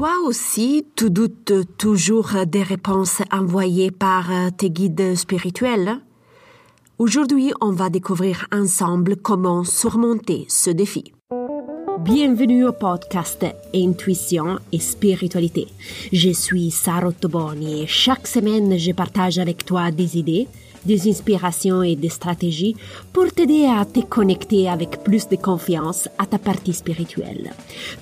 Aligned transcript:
Toi 0.00 0.16
aussi, 0.24 0.86
tu 0.96 1.10
doutes 1.10 1.52
toujours 1.76 2.30
des 2.46 2.62
réponses 2.62 3.20
envoyées 3.30 3.90
par 3.90 4.30
tes 4.56 4.70
guides 4.70 5.14
spirituels 5.14 5.98
Aujourd'hui, 6.96 7.52
on 7.60 7.72
va 7.72 7.90
découvrir 7.90 8.46
ensemble 8.50 9.16
comment 9.16 9.62
surmonter 9.62 10.46
ce 10.48 10.70
défi. 10.70 11.12
Bienvenue 11.98 12.64
au 12.64 12.72
podcast 12.72 13.44
Intuition 13.74 14.58
et 14.72 14.78
Spiritualité. 14.78 15.66
Je 16.14 16.30
suis 16.30 16.70
Sarah 16.70 17.12
Toboni 17.12 17.82
et 17.82 17.86
chaque 17.86 18.26
semaine, 18.26 18.78
je 18.78 18.92
partage 18.92 19.38
avec 19.38 19.66
toi 19.66 19.90
des 19.90 20.16
idées, 20.16 20.48
des 20.84 21.08
inspirations 21.08 21.82
et 21.82 21.96
des 21.96 22.08
stratégies 22.08 22.76
pour 23.12 23.30
t'aider 23.32 23.66
à 23.66 23.84
te 23.84 24.00
connecter 24.00 24.68
avec 24.68 25.02
plus 25.02 25.28
de 25.28 25.36
confiance 25.36 26.08
à 26.18 26.26
ta 26.26 26.38
partie 26.38 26.72
spirituelle. 26.72 27.52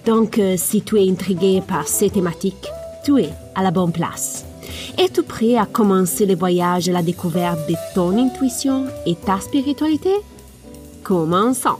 Donc, 0.06 0.38
euh, 0.38 0.56
si 0.56 0.82
tu 0.82 0.96
es 0.96 1.10
intrigué 1.10 1.62
par 1.66 1.86
ces 1.88 2.10
thématiques, 2.10 2.68
tu 3.04 3.20
es 3.20 3.30
à 3.54 3.62
la 3.62 3.70
bonne 3.70 3.92
place. 3.92 4.44
Es-tu 4.98 5.22
prêt 5.22 5.56
à 5.56 5.66
commencer 5.66 6.26
le 6.26 6.34
voyage 6.34 6.88
à 6.88 6.92
la 6.92 7.02
découverte 7.02 7.68
de 7.68 7.74
ton 7.94 8.16
intuition 8.18 8.86
et 9.06 9.14
ta 9.14 9.40
spiritualité? 9.40 10.12
Commençons! 11.02 11.78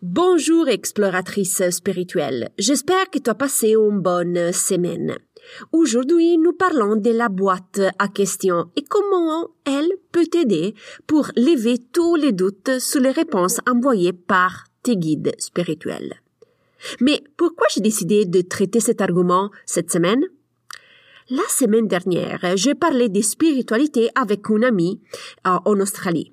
Bonjour 0.00 0.68
exploratrice 0.68 1.62
spirituelle, 1.70 2.50
j'espère 2.58 3.08
que 3.08 3.20
tu 3.20 3.30
as 3.30 3.34
passé 3.34 3.74
une 3.74 4.00
bonne 4.00 4.52
semaine. 4.52 5.16
Aujourd'hui, 5.72 6.38
nous 6.38 6.52
parlons 6.52 6.96
de 6.96 7.10
la 7.10 7.28
boîte 7.28 7.80
à 7.98 8.08
questions 8.08 8.70
et 8.76 8.82
comment 8.82 9.50
elle 9.64 9.90
peut 10.12 10.26
t'aider 10.26 10.74
pour 11.06 11.28
lever 11.36 11.78
tous 11.92 12.16
les 12.16 12.32
doutes 12.32 12.78
sur 12.78 13.00
les 13.00 13.10
réponses 13.10 13.58
envoyées 13.68 14.12
par 14.12 14.64
tes 14.82 14.96
guides 14.96 15.34
spirituels. 15.38 16.14
Mais 17.00 17.22
pourquoi 17.36 17.66
j'ai 17.72 17.80
décidé 17.80 18.24
de 18.24 18.40
traiter 18.40 18.80
cet 18.80 19.00
argument 19.00 19.50
cette 19.66 19.90
semaine? 19.90 20.24
La 21.30 21.44
semaine 21.48 21.86
dernière, 21.86 22.40
j'ai 22.56 22.74
parlé 22.74 23.08
de 23.08 23.20
spiritualité 23.20 24.10
avec 24.14 24.48
une 24.48 24.64
amie 24.64 25.00
euh, 25.46 25.56
en 25.64 25.78
Australie. 25.80 26.31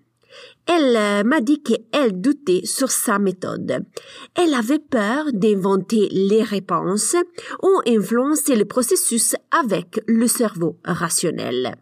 Elle 0.71 0.95
euh, 0.95 1.23
m'a 1.23 1.41
dit 1.41 1.63
qu'elle 1.63 2.21
doutait 2.21 2.61
sur 2.63 2.91
sa 2.91 3.17
méthode. 3.17 3.87
Elle 4.35 4.53
avait 4.53 4.77
peur 4.77 5.25
d'inventer 5.33 6.09
les 6.11 6.43
réponses 6.43 7.15
ou 7.63 7.81
influencer 7.87 8.55
le 8.55 8.65
processus 8.65 9.35
avec 9.49 9.99
le 10.05 10.27
cerveau 10.27 10.77
rationnel. 10.85 11.75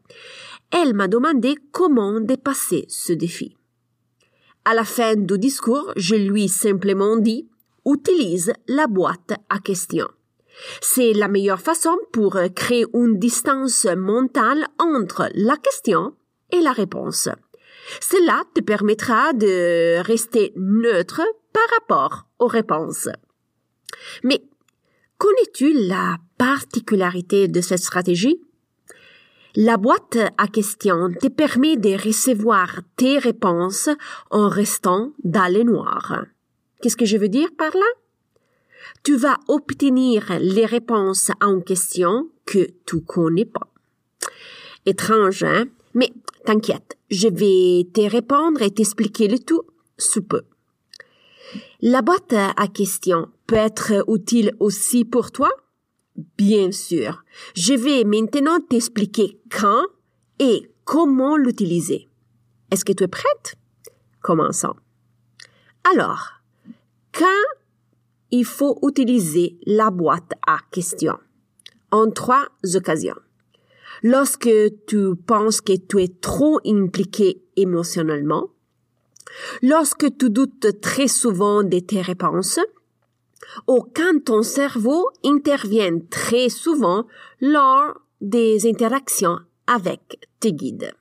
Elle 0.71 0.93
m'a 0.93 1.09
demandé 1.09 1.55
comment 1.73 2.21
dépasser 2.21 2.85
ce 2.88 3.11
défi. 3.11 3.58
À 4.63 4.73
la 4.73 4.85
fin 4.85 5.17
du 5.17 5.38
discours, 5.38 5.91
je 5.97 6.15
lui 6.15 6.47
simplement 6.47 7.17
dit 7.17 7.49
utilise 7.85 8.53
la 8.69 8.88
boîte 8.88 9.33
à 9.49 9.59
questions. 9.59 10.08
C'est 10.80 11.11
la 11.11 11.27
meilleure 11.27 11.59
façon 11.59 11.97
pour 12.13 12.38
créer 12.55 12.85
une 12.93 13.19
distance 13.19 13.85
mentale 13.97 14.65
entre 14.80 15.30
la 15.33 15.58
question 15.58 16.13
et 16.53 16.61
la 16.61 16.71
réponse. 16.71 17.27
Cela 18.02 18.43
te 18.53 18.61
permettra 18.61 19.33
de 19.33 20.02
rester 20.02 20.53
neutre 20.55 21.21
par 21.53 21.67
rapport 21.80 22.27
aux 22.39 22.47
réponses. 22.47 23.09
Mais 24.23 24.41
connais-tu 25.17 25.73
la 25.73 26.17
particularité 26.38 27.47
de 27.47 27.61
cette 27.61 27.83
stratégie? 27.83 28.41
La 29.55 29.77
boîte 29.77 30.17
à 30.38 30.47
questions 30.47 31.11
te 31.19 31.27
permet 31.27 31.77
de 31.77 31.97
recevoir 31.97 32.81
tes 32.95 33.17
réponses 33.17 33.89
en 34.30 34.49
restant 34.49 35.13
dans 35.23 35.52
le 35.52 35.63
noir. 35.63 36.25
Qu'est-ce 36.81 36.97
que 36.97 37.05
je 37.05 37.17
veux 37.17 37.30
dire 37.30 37.49
par 37.58 37.73
là? 37.73 37.88
Tu 39.03 39.15
vas 39.15 39.39
obtenir 39.47 40.38
les 40.39 40.65
réponses 40.65 41.31
une 41.41 41.63
question 41.63 42.30
que 42.45 42.67
tu 42.85 43.02
connais 43.02 43.45
pas. 43.45 43.67
Étrange, 44.85 45.43
hein? 45.43 45.65
Mais 45.95 46.13
t'inquiète, 46.47 46.97
je 47.11 47.27
vais 47.27 47.89
te 47.93 48.09
répondre 48.09 48.61
et 48.61 48.71
t'expliquer 48.71 49.27
le 49.27 49.37
tout 49.37 49.63
sous 49.97 50.21
peu. 50.21 50.43
La 51.81 52.02
boîte 52.02 52.33
à 52.33 52.67
questions 52.69 53.27
peut 53.47 53.55
être 53.55 54.05
utile 54.08 54.53
aussi 54.61 55.03
pour 55.03 55.31
toi? 55.31 55.49
Bien 56.37 56.71
sûr. 56.71 57.25
Je 57.53 57.73
vais 57.73 58.05
maintenant 58.05 58.61
t'expliquer 58.61 59.41
quand 59.52 59.87
et 60.39 60.71
comment 60.86 61.36
l'utiliser. 61.36 62.07
Est-ce 62.71 62.86
que 62.86 62.93
tu 62.93 63.03
es 63.03 63.09
prête? 63.09 63.55
Commençons. 64.21 64.75
Alors, 65.91 66.41
quand 67.11 67.43
il 68.31 68.45
faut 68.45 68.80
utiliser 68.87 69.59
la 69.65 69.91
boîte 69.91 70.31
à 70.47 70.59
questions? 70.71 71.19
En 71.91 72.09
trois 72.09 72.45
occasions. 72.73 73.19
Lorsque 74.03 74.49
tu 74.87 75.15
penses 75.15 75.61
que 75.61 75.73
tu 75.75 76.02
es 76.02 76.08
trop 76.08 76.59
impliqué 76.65 77.43
émotionnellement, 77.55 78.49
lorsque 79.61 80.17
tu 80.17 80.30
doutes 80.30 80.81
très 80.81 81.08
souvent 81.08 81.63
de 81.63 81.80
tes 81.80 82.02
réponses, 82.02 82.59
ou 83.67 83.83
quand 83.95 84.23
ton 84.25 84.43
cerveau 84.43 85.09
intervient 85.23 85.99
très 86.09 86.49
souvent 86.49 87.05
lors 87.41 87.99
des 88.21 88.67
interactions 88.67 89.39
avec 89.67 90.27
tes 90.39 90.53
guides. 90.53 90.93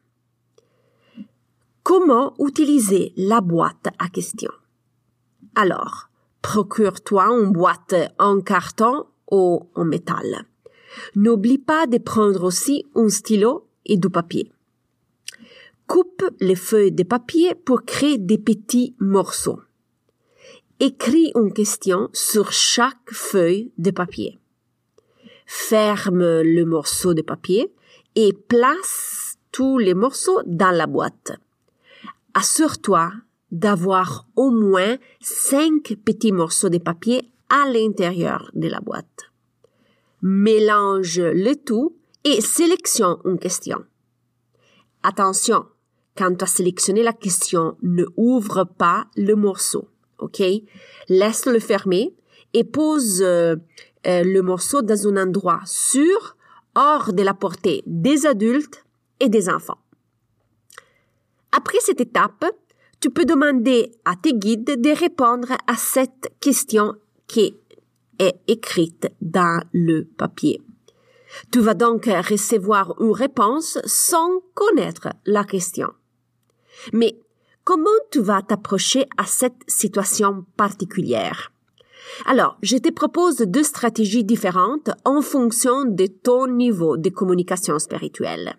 Comment 1.82 2.34
utiliser 2.38 3.12
la 3.16 3.40
boîte 3.40 3.88
à 3.98 4.08
questions? 4.08 4.52
Alors, 5.54 6.08
procure-toi 6.42 7.26
une 7.26 7.52
boîte 7.52 7.94
en 8.18 8.40
carton 8.40 9.06
ou 9.30 9.70
en 9.74 9.84
métal. 9.84 10.46
N'oublie 11.14 11.58
pas 11.58 11.86
de 11.86 11.98
prendre 11.98 12.44
aussi 12.44 12.84
un 12.94 13.08
stylo 13.08 13.66
et 13.84 13.96
du 13.96 14.10
papier. 14.10 14.50
Coupe 15.86 16.24
les 16.40 16.56
feuilles 16.56 16.92
de 16.92 17.04
papier 17.04 17.54
pour 17.54 17.84
créer 17.84 18.18
des 18.18 18.38
petits 18.38 18.94
morceaux. 18.98 19.60
Écris 20.80 21.32
une 21.34 21.52
question 21.52 22.10
sur 22.12 22.52
chaque 22.52 23.10
feuille 23.10 23.72
de 23.78 23.90
papier. 23.90 24.38
Ferme 25.46 26.42
le 26.42 26.64
morceau 26.64 27.14
de 27.14 27.22
papier 27.22 27.72
et 28.16 28.32
place 28.32 29.38
tous 29.52 29.78
les 29.78 29.94
morceaux 29.94 30.40
dans 30.44 30.72
la 30.72 30.86
boîte. 30.86 31.32
Assure-toi 32.34 33.12
d'avoir 33.52 34.26
au 34.34 34.50
moins 34.50 34.96
cinq 35.20 35.96
petits 36.04 36.32
morceaux 36.32 36.68
de 36.68 36.78
papier 36.78 37.30
à 37.48 37.70
l'intérieur 37.70 38.50
de 38.54 38.68
la 38.68 38.80
boîte 38.80 39.30
mélange 40.26 41.20
le 41.20 41.54
tout 41.54 41.96
et 42.24 42.40
sélectionne 42.40 43.18
une 43.24 43.38
question. 43.38 43.84
Attention, 45.04 45.66
quand 46.16 46.34
tu 46.36 46.42
as 46.42 46.48
sélectionné 46.48 47.04
la 47.04 47.12
question, 47.12 47.76
ne 47.82 48.04
ouvre 48.16 48.64
pas 48.64 49.06
le 49.16 49.34
morceau, 49.34 49.88
ok? 50.18 50.42
Laisse-le 51.08 51.60
fermer 51.60 52.12
et 52.54 52.64
pose 52.64 53.22
euh, 53.22 53.54
euh, 54.06 54.24
le 54.24 54.42
morceau 54.42 54.82
dans 54.82 55.06
un 55.06 55.28
endroit 55.28 55.60
sûr, 55.64 56.36
hors 56.74 57.12
de 57.12 57.22
la 57.22 57.34
portée 57.34 57.84
des 57.86 58.26
adultes 58.26 58.84
et 59.20 59.28
des 59.28 59.48
enfants. 59.48 59.78
Après 61.52 61.78
cette 61.80 62.00
étape, 62.00 62.44
tu 62.98 63.10
peux 63.10 63.24
demander 63.24 63.92
à 64.04 64.16
tes 64.16 64.34
guides 64.34 64.80
de 64.80 64.90
répondre 64.90 65.52
à 65.68 65.76
cette 65.76 66.32
question 66.40 66.96
qui 67.28 67.40
est 67.40 67.65
écrite 68.46 69.08
dans 69.20 69.62
le 69.72 70.04
papier. 70.04 70.60
Tu 71.50 71.60
vas 71.60 71.74
donc 71.74 72.06
recevoir 72.06 72.94
une 73.00 73.12
réponse 73.12 73.78
sans 73.84 74.40
connaître 74.54 75.08
la 75.26 75.44
question. 75.44 75.92
Mais 76.92 77.18
comment 77.64 77.90
tu 78.10 78.20
vas 78.20 78.42
t'approcher 78.42 79.06
à 79.16 79.26
cette 79.26 79.62
situation 79.66 80.44
particulière? 80.56 81.52
Alors, 82.24 82.56
je 82.62 82.76
te 82.76 82.90
propose 82.90 83.38
deux 83.38 83.64
stratégies 83.64 84.24
différentes 84.24 84.90
en 85.04 85.22
fonction 85.22 85.84
de 85.84 86.06
ton 86.06 86.46
niveau 86.46 86.96
de 86.96 87.10
communication 87.10 87.78
spirituelle. 87.78 88.56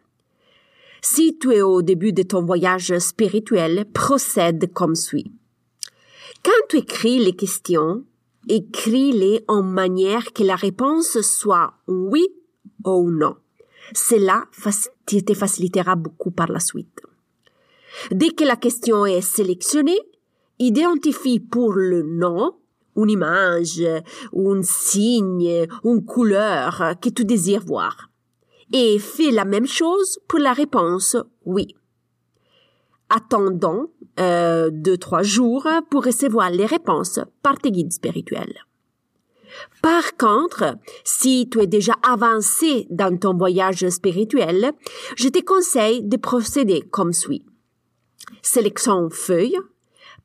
Si 1.01 1.37
tu 1.39 1.53
es 1.53 1.61
au 1.61 1.81
début 1.81 2.11
de 2.11 2.23
ton 2.23 2.43
voyage 2.43 2.97
spirituel, 2.99 3.85
procède 3.93 4.71
comme 4.73 4.95
suit. 4.95 5.31
Quand 6.43 6.67
tu 6.69 6.77
écris 6.77 7.19
les 7.19 7.35
questions, 7.35 8.03
écris-les 8.49 9.43
en 9.47 9.63
manière 9.63 10.33
que 10.33 10.43
la 10.43 10.55
réponse 10.55 11.21
soit 11.21 11.73
oui 11.87 12.27
ou 12.85 13.09
non. 13.11 13.35
Cela 13.93 14.45
te 15.05 15.33
facilitera 15.33 15.95
beaucoup 15.95 16.31
par 16.31 16.51
la 16.51 16.59
suite. 16.59 17.01
Dès 18.11 18.29
que 18.29 18.43
la 18.43 18.55
question 18.55 19.05
est 19.05 19.21
sélectionnée, 19.21 19.99
identifie 20.59 21.39
pour 21.39 21.73
le 21.73 22.03
non 22.03 22.55
une 22.95 23.11
image, 23.11 23.83
un 24.35 24.61
signe, 24.63 25.67
une 25.83 26.03
couleur 26.03 26.95
que 26.99 27.09
tu 27.09 27.25
désires 27.25 27.63
voir. 27.63 28.09
Et 28.73 28.97
fais 28.99 29.31
la 29.31 29.45
même 29.45 29.67
chose 29.67 30.19
pour 30.27 30.39
la 30.39 30.53
réponse 30.53 31.15
oui 31.45 31.75
attendons 33.09 33.89
euh, 34.19 34.69
deux, 34.71 34.97
trois 34.97 35.23
jours 35.23 35.67
pour 35.89 36.05
recevoir 36.05 36.49
les 36.49 36.65
réponses 36.65 37.19
par 37.41 37.57
tes 37.57 37.71
guides 37.71 37.93
spirituels. 37.93 38.65
Par 39.81 40.17
contre, 40.17 40.75
si 41.03 41.49
tu 41.49 41.61
es 41.61 41.67
déjà 41.67 41.93
avancé 42.03 42.87
dans 42.89 43.17
ton 43.17 43.35
voyage 43.35 43.87
spirituel, 43.89 44.73
je 45.15 45.29
te 45.29 45.43
conseille 45.43 46.03
de 46.03 46.17
procéder 46.17 46.81
comme 46.81 47.13
suit. 47.13 47.45
Sélection 48.41 49.09
feuille, 49.09 49.57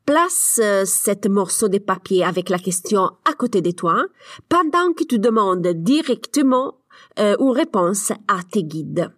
place 0.05 0.59
euh, 0.61 0.85
cet 0.85 1.27
morceau 1.27 1.69
de 1.69 1.77
papier 1.77 2.23
avec 2.23 2.49
la 2.49 2.59
question 2.59 3.11
à 3.25 3.33
côté 3.33 3.61
de 3.61 3.71
toi 3.71 4.05
pendant 4.49 4.91
que 4.93 5.03
tu 5.03 5.19
demandes 5.19 5.67
directement 5.67 6.79
euh, 7.19 7.35
une 7.39 7.51
réponse 7.51 8.11
à 8.27 8.39
tes 8.51 8.63
guides. 8.63 9.11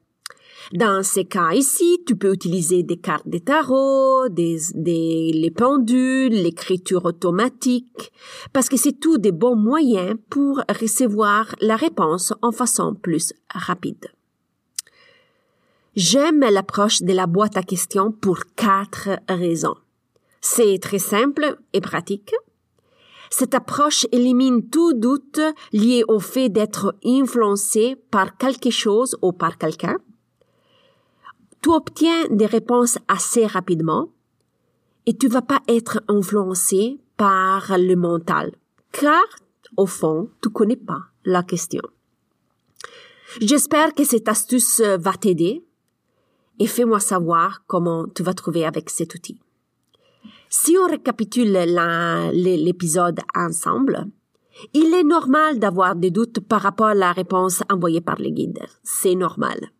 Dans 0.73 1.03
ces 1.03 1.25
cas 1.25 1.53
ici, 1.53 2.01
tu 2.07 2.15
peux 2.15 2.33
utiliser 2.33 2.83
des 2.83 2.97
cartes 2.97 3.27
de 3.27 3.37
tarot, 3.37 4.29
des, 4.29 4.57
des, 4.73 5.31
les 5.33 5.51
pendules, 5.51 6.33
l'écriture 6.33 7.05
automatique, 7.05 8.11
parce 8.51 8.69
que 8.69 8.77
c'est 8.77 8.99
tout 8.99 9.17
des 9.17 9.31
bons 9.31 9.55
moyens 9.55 10.17
pour 10.29 10.61
recevoir 10.81 11.55
la 11.61 11.75
réponse 11.75 12.33
en 12.41 12.51
façon 12.51 12.95
plus 12.95 13.33
rapide. 13.53 14.07
J'aime 15.95 16.41
l'approche 16.41 17.03
de 17.03 17.13
la 17.13 17.27
boîte 17.27 17.57
à 17.57 17.63
questions 17.63 18.11
pour 18.11 18.39
quatre 18.55 19.09
raisons. 19.29 19.75
C'est 20.41 20.77
très 20.81 20.99
simple 20.99 21.57
et 21.73 21.81
pratique. 21.81 22.33
Cette 23.29 23.55
approche 23.55 24.05
élimine 24.11 24.69
tout 24.69 24.93
doute 24.93 25.39
lié 25.73 26.03
au 26.07 26.19
fait 26.19 26.49
d'être 26.49 26.95
influencé 27.03 27.95
par 28.11 28.37
quelque 28.37 28.69
chose 28.69 29.17
ou 29.21 29.31
par 29.31 29.57
quelqu'un 29.57 29.97
obtiens 31.75 32.27
des 32.29 32.45
réponses 32.45 32.97
assez 33.07 33.45
rapidement 33.45 34.09
et 35.05 35.15
tu 35.15 35.27
vas 35.27 35.41
pas 35.41 35.61
être 35.67 36.01
influencé 36.07 36.99
par 37.17 37.77
le 37.77 37.95
mental, 37.95 38.53
car 38.91 39.23
au 39.77 39.85
fond, 39.85 40.29
tu 40.41 40.49
connais 40.49 40.77
pas 40.77 41.01
la 41.25 41.43
question. 41.43 41.81
J'espère 43.41 43.93
que 43.93 44.03
cette 44.03 44.29
astuce 44.29 44.79
va 44.81 45.13
t'aider 45.13 45.65
et 46.59 46.67
fais-moi 46.67 46.99
savoir 46.99 47.63
comment 47.67 48.07
tu 48.07 48.23
vas 48.23 48.33
trouver 48.33 48.65
avec 48.65 48.89
cet 48.89 49.15
outil. 49.15 49.39
Si 50.49 50.77
on 50.81 50.87
récapitule 50.87 51.51
l'épisode 52.31 53.19
ensemble, 53.35 54.05
il 54.73 54.93
est 54.93 55.03
normal 55.03 55.59
d'avoir 55.59 55.97
des 55.97 56.11
doutes 56.11 56.39
par 56.39 56.61
rapport 56.61 56.87
à 56.87 56.95
la 56.95 57.11
réponse 57.11 57.61
envoyée 57.69 57.99
par 57.99 58.15
les 58.15 58.31
guides. 58.31 58.65
C'est 58.83 59.15
normal. 59.15 59.71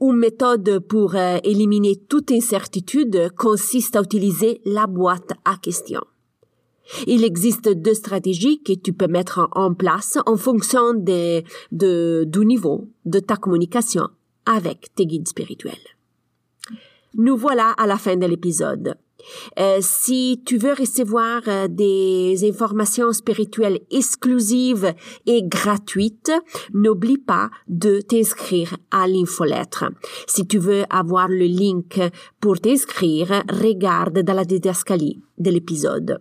Une 0.00 0.16
méthode 0.16 0.80
pour 0.80 1.14
euh, 1.14 1.38
éliminer 1.44 1.96
toute 1.96 2.30
incertitude 2.32 3.30
consiste 3.36 3.96
à 3.96 4.02
utiliser 4.02 4.60
la 4.64 4.86
boîte 4.86 5.32
à 5.44 5.56
questions. 5.56 6.04
Il 7.06 7.24
existe 7.24 7.68
deux 7.68 7.94
stratégies 7.94 8.62
que 8.62 8.72
tu 8.72 8.92
peux 8.92 9.08
mettre 9.08 9.48
en 9.52 9.74
place 9.74 10.18
en 10.26 10.36
fonction 10.36 10.94
du 10.94 12.46
niveau 12.46 12.88
de 13.04 13.18
ta 13.18 13.36
communication 13.36 14.08
avec 14.46 14.94
tes 14.94 15.06
guides 15.06 15.28
spirituels. 15.28 15.97
Nous 17.14 17.36
voilà 17.36 17.70
à 17.78 17.86
la 17.86 17.98
fin 17.98 18.16
de 18.16 18.26
l'épisode. 18.26 18.96
Euh, 19.58 19.78
si 19.80 20.42
tu 20.46 20.58
veux 20.58 20.72
recevoir 20.72 21.42
euh, 21.48 21.68
des 21.68 22.48
informations 22.48 23.12
spirituelles 23.12 23.80
exclusives 23.90 24.94
et 25.26 25.42
gratuites, 25.42 26.32
n'oublie 26.72 27.18
pas 27.18 27.50
de 27.66 28.00
t'inscrire 28.00 28.76
à 28.90 29.08
l'infolettre. 29.08 29.86
Si 30.26 30.46
tu 30.46 30.58
veux 30.58 30.84
avoir 30.90 31.28
le 31.28 31.46
link 31.46 32.00
pour 32.40 32.60
t'inscrire, 32.60 33.42
regarde 33.48 34.20
dans 34.20 34.34
la 34.34 34.44
didascalie 34.44 35.20
de 35.38 35.50
l'épisode. 35.50 36.20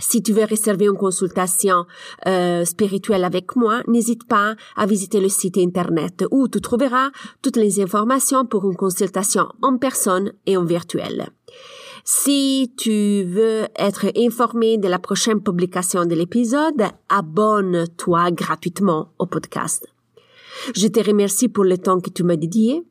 Si 0.00 0.22
tu 0.22 0.32
veux 0.32 0.44
réserver 0.44 0.86
une 0.86 0.96
consultation 0.96 1.86
euh, 2.26 2.64
spirituelle 2.64 3.24
avec 3.24 3.54
moi, 3.54 3.82
n'hésite 3.86 4.26
pas 4.26 4.56
à 4.76 4.86
visiter 4.86 5.20
le 5.20 5.28
site 5.28 5.56
internet 5.58 6.24
où 6.32 6.48
tu 6.48 6.60
trouveras 6.60 7.10
toutes 7.42 7.56
les 7.56 7.80
informations 7.80 8.44
pour 8.44 8.68
une 8.68 8.76
consultation 8.76 9.46
en 9.62 9.78
personne 9.78 10.32
et 10.46 10.56
en 10.56 10.64
virtuel. 10.64 11.28
Si 12.04 12.72
tu 12.76 13.24
veux 13.24 13.66
être 13.76 14.06
informé 14.16 14.78
de 14.78 14.88
la 14.88 14.98
prochaine 14.98 15.40
publication 15.40 16.04
de 16.04 16.14
l'épisode, 16.14 16.82
abonne-toi 17.08 18.30
gratuitement 18.32 19.08
au 19.18 19.26
podcast. 19.26 19.86
Je 20.74 20.88
te 20.88 21.00
remercie 21.00 21.48
pour 21.48 21.64
le 21.64 21.78
temps 21.78 22.00
que 22.00 22.10
tu 22.10 22.24
m'as 22.24 22.36
dédié. 22.36 22.82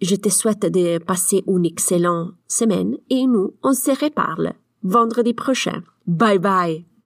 Je 0.00 0.16
te 0.16 0.28
souhaite 0.28 0.66
de 0.66 0.98
passer 0.98 1.44
une 1.46 1.66
excellente 1.66 2.32
semaine 2.48 2.96
et 3.10 3.26
nous, 3.26 3.54
on 3.62 3.74
se 3.74 3.90
reparle 3.90 4.54
vendredi 4.82 5.34
prochain. 5.34 5.84
Bye 6.06 6.38
bye. 6.38 6.89